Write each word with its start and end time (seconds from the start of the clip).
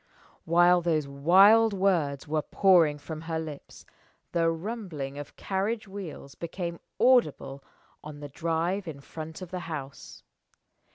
While 0.45 0.81
those 0.81 1.07
wild 1.07 1.73
words 1.73 2.27
were 2.27 2.41
pouring 2.41 2.97
from 2.97 3.21
her 3.21 3.37
lips, 3.37 3.85
the 4.31 4.49
rumbling 4.49 5.19
of 5.19 5.35
carriage 5.35 5.87
wheels 5.87 6.33
became 6.33 6.79
audible 6.99 7.63
on 8.03 8.19
the 8.19 8.29
drive 8.29 8.87
in 8.87 8.99
front 8.99 9.43
of 9.43 9.51
the 9.51 9.59
house. 9.69 10.23